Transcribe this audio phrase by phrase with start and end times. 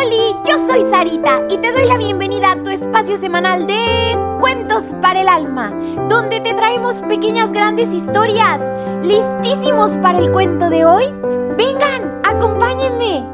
[0.00, 4.82] Oli, yo soy Sarita y te doy la bienvenida a tu espacio semanal de Cuentos
[5.02, 5.70] para el Alma,
[6.08, 8.60] donde te traemos pequeñas grandes historias.
[9.04, 11.04] ¿Listísimos para el cuento de hoy?
[11.56, 13.26] Vengan, acompáñenme.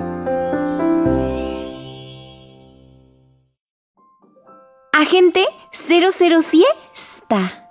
[4.93, 7.66] Agente 007 está.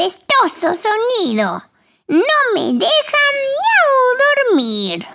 [0.00, 1.62] Molestoso sonido.
[2.08, 3.36] No me dejan
[4.48, 5.06] dormir.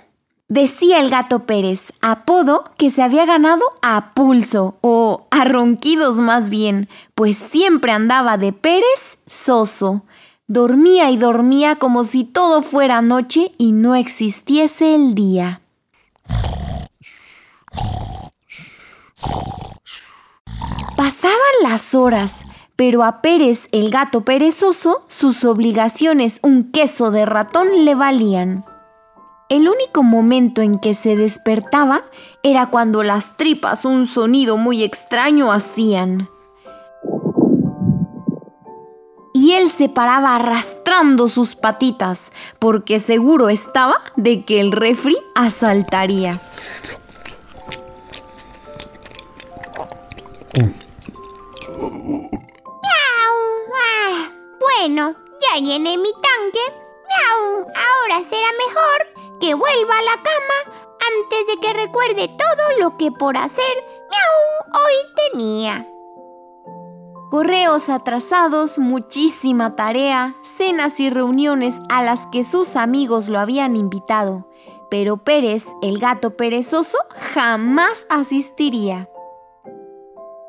[0.48, 6.50] Decía el gato Pérez, apodo que se había ganado a pulso o a ronquidos más
[6.50, 10.04] bien, pues siempre andaba de Pérez soso.
[10.46, 15.62] Dormía y dormía como si todo fuera noche y no existiese el día.
[20.96, 22.36] Pasaban las horas
[22.76, 28.64] pero a Pérez, el gato perezoso, sus obligaciones un queso de ratón le valían.
[29.48, 32.02] El único momento en que se despertaba
[32.42, 36.28] era cuando las tripas un sonido muy extraño hacían.
[39.32, 46.40] Y él se paraba arrastrando sus patitas, porque seguro estaba de que el refri asaltaría.
[54.86, 56.60] Bueno, ya llené mi tanque.
[57.08, 57.66] ¡Miau!
[57.74, 60.78] Ahora será mejor que vuelva a la cama
[61.18, 63.64] antes de que recuerde todo lo que por hacer
[64.08, 64.84] ¡miau!
[64.84, 64.94] hoy
[65.32, 65.88] tenía.
[67.32, 74.48] Correos atrasados, muchísima tarea, cenas y reuniones a las que sus amigos lo habían invitado.
[74.88, 76.98] Pero Pérez, el gato perezoso,
[77.34, 79.10] jamás asistiría.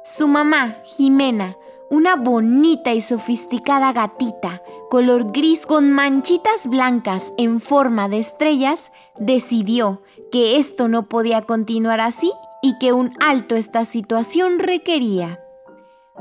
[0.04, 1.58] Su mamá, Jimena,
[1.90, 10.02] una bonita y sofisticada gatita, color gris con manchitas blancas en forma de estrellas, decidió
[10.32, 15.39] que esto no podía continuar así y que un alto esta situación requería.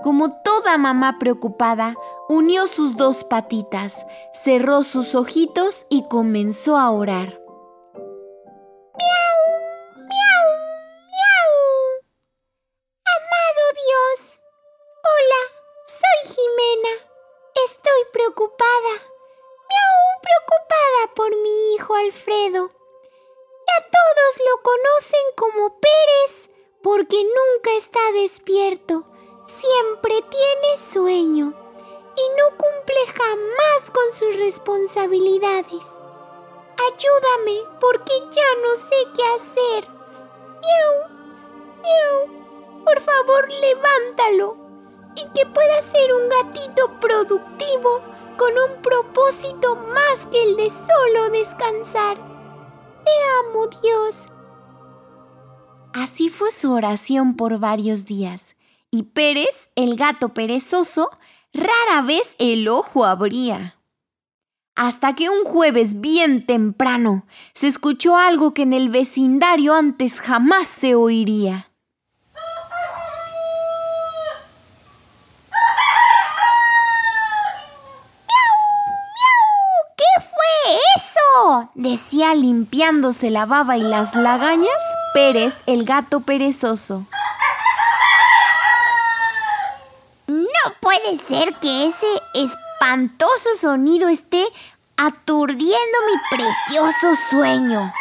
[0.03, 1.95] Como toda mamá preocupada,
[2.29, 4.05] unió sus dos patitas,
[4.45, 7.46] cerró sus ojitos y comenzó a orar.
[22.07, 22.69] Alfredo.
[23.67, 26.49] Ya todos lo conocen como Pérez
[26.81, 29.03] porque nunca está despierto,
[29.47, 31.53] siempre tiene sueño
[32.17, 35.85] y no cumple jamás con sus responsabilidades.
[36.87, 39.89] Ayúdame porque ya no sé qué hacer.
[40.63, 41.09] Miau,
[41.83, 44.57] miau, por favor levántalo
[45.17, 48.01] y que pueda ser un gatito productivo
[48.37, 52.17] con un propósito más que el de solo descansar.
[53.05, 54.31] Te amo, Dios.
[55.95, 58.57] Así fue su oración por varios días,
[58.91, 61.11] y Pérez, el gato perezoso,
[61.53, 63.77] rara vez el ojo abría.
[64.75, 70.69] Hasta que un jueves bien temprano se escuchó algo que en el vecindario antes jamás
[70.69, 71.71] se oiría.
[81.77, 84.71] Decía limpiándose la baba y las lagañas
[85.15, 87.07] Pérez, el gato perezoso.
[90.27, 94.45] No puede ser que ese espantoso sonido esté
[94.97, 97.93] aturdiendo mi precioso sueño.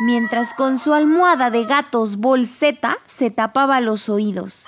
[0.00, 4.64] Mientras con su almohada de gatos bolseta se tapaba los oídos.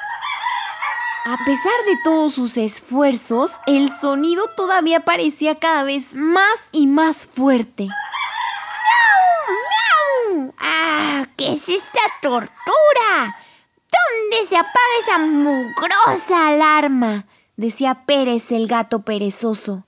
[1.27, 7.27] A pesar de todos sus esfuerzos, el sonido todavía parecía cada vez más y más
[7.27, 7.89] fuerte.
[10.61, 11.27] ¡Ah!
[11.37, 13.37] ¿Qué es esta tortura?
[13.91, 17.25] ¿Dónde se apaga esa mugrosa alarma?
[17.57, 19.85] decía Pérez el gato perezoso.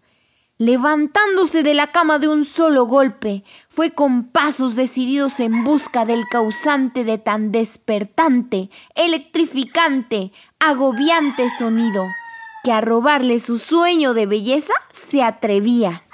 [0.58, 6.28] Levantándose de la cama de un solo golpe, fue con pasos decididos en busca del
[6.28, 10.30] causante de tan despertante, electrificante,
[10.60, 12.04] agobiante sonido,
[12.62, 16.04] que a robarle su sueño de belleza se atrevía.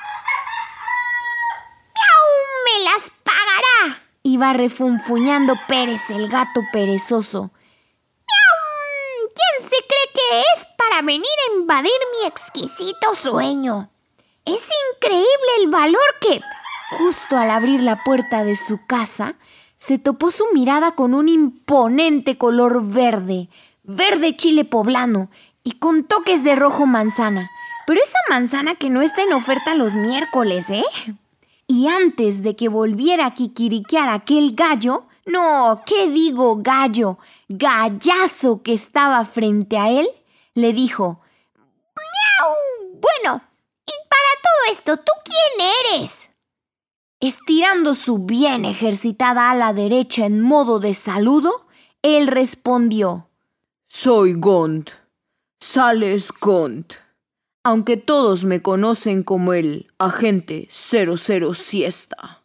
[1.95, 2.27] ¡Miau!
[2.65, 3.99] ¡Me las pagará!
[4.39, 7.51] Iba refunfuñando Pérez el gato perezoso.
[8.29, 9.29] ¡Miau!
[9.35, 13.91] ¿Quién se cree que es para venir a invadir mi exquisito sueño?
[14.45, 14.63] Es
[14.95, 15.27] increíble
[15.61, 16.41] el valor que,
[16.97, 19.35] justo al abrir la puerta de su casa,
[19.77, 23.49] se topó su mirada con un imponente color verde,
[23.83, 25.31] verde chile poblano
[25.65, 27.51] y con toques de rojo manzana.
[27.89, 30.85] Pero esa manzana que no está en oferta los miércoles, ¿eh?
[31.71, 37.19] Y antes de que volviera a kikiriquear aquel gallo, no, ¿qué digo gallo?
[37.49, 40.09] Gallazo que estaba frente a él,
[40.55, 41.21] le dijo,
[41.95, 42.55] ¡Miau!
[42.95, 43.43] Bueno,
[43.87, 46.31] ¿y para todo esto, tú quién eres?
[47.21, 51.67] Estirando su bien ejercitada ala derecha en modo de saludo,
[52.01, 53.29] él respondió,
[53.89, 54.91] Soy Gont,
[55.61, 56.95] Sales Gont,
[57.69, 62.41] aunque todos me conocen como el agente 00 Siesta.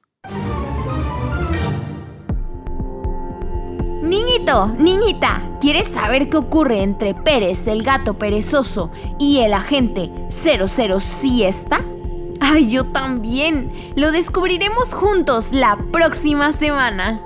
[4.01, 10.99] Niñito, niñita, ¿quieres saber qué ocurre entre Pérez, el gato perezoso, y el agente 00
[10.99, 11.79] Siesta?
[12.41, 13.71] Ay, yo también.
[13.95, 17.25] Lo descubriremos juntos la próxima semana.